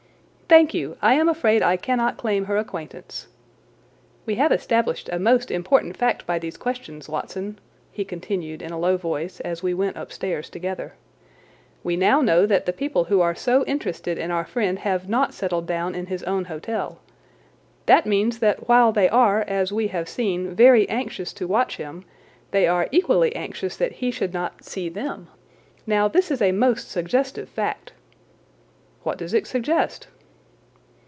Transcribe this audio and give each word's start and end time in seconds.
"Thank 0.51 0.73
you; 0.73 0.97
I 1.01 1.13
am 1.13 1.29
afraid 1.29 1.61
I 1.61 1.77
cannot 1.77 2.17
claim 2.17 2.43
her 2.43 2.57
acquaintance. 2.57 3.29
We 4.25 4.35
have 4.35 4.51
established 4.51 5.07
a 5.07 5.17
most 5.17 5.49
important 5.49 5.95
fact 5.95 6.27
by 6.27 6.39
these 6.39 6.57
questions, 6.57 7.07
Watson," 7.07 7.57
he 7.89 8.03
continued 8.03 8.61
in 8.61 8.73
a 8.73 8.77
low 8.77 8.97
voice 8.97 9.39
as 9.39 9.63
we 9.63 9.73
went 9.73 9.95
upstairs 9.95 10.49
together. 10.49 10.95
"We 11.85 11.95
know 11.95 12.19
now 12.19 12.45
that 12.45 12.65
the 12.65 12.73
people 12.73 13.05
who 13.05 13.21
are 13.21 13.33
so 13.33 13.63
interested 13.63 14.17
in 14.17 14.29
our 14.29 14.43
friend 14.43 14.79
have 14.79 15.07
not 15.07 15.33
settled 15.33 15.67
down 15.67 15.95
in 15.95 16.07
his 16.07 16.21
own 16.23 16.43
hotel. 16.51 16.99
That 17.85 18.05
means 18.05 18.39
that 18.39 18.67
while 18.67 18.91
they 18.91 19.07
are, 19.07 19.43
as 19.47 19.71
we 19.71 19.87
have 19.87 20.09
seen, 20.09 20.53
very 20.53 20.87
anxious 20.89 21.31
to 21.31 21.47
watch 21.47 21.77
him, 21.77 22.03
they 22.51 22.67
are 22.67 22.89
equally 22.91 23.33
anxious 23.37 23.77
that 23.77 23.93
he 23.93 24.11
should 24.11 24.33
not 24.33 24.65
see 24.65 24.89
them. 24.89 25.29
Now, 25.87 26.09
this 26.09 26.29
is 26.29 26.41
a 26.41 26.51
most 26.51 26.91
suggestive 26.91 27.47
fact." 27.47 27.93
"What 29.03 29.17
does 29.17 29.33
it 29.33 29.47
suggest?" 29.47 30.09